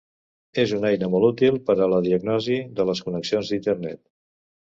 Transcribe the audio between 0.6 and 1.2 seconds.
És una eina